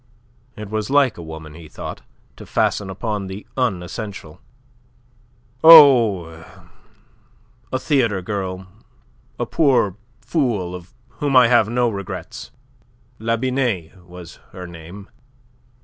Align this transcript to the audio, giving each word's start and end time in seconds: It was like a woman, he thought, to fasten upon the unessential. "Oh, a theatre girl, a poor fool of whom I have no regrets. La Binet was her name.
It 0.55 0.71
was 0.71 0.89
like 0.89 1.15
a 1.15 1.21
woman, 1.21 1.53
he 1.53 1.67
thought, 1.67 2.01
to 2.35 2.47
fasten 2.47 2.89
upon 2.89 3.27
the 3.27 3.45
unessential. 3.55 4.41
"Oh, 5.63 6.43
a 7.71 7.77
theatre 7.77 8.23
girl, 8.23 8.65
a 9.39 9.45
poor 9.45 9.97
fool 10.19 10.73
of 10.73 10.91
whom 11.19 11.35
I 11.35 11.49
have 11.49 11.69
no 11.69 11.87
regrets. 11.87 12.49
La 13.19 13.37
Binet 13.37 13.95
was 14.09 14.37
her 14.53 14.65
name. 14.65 15.07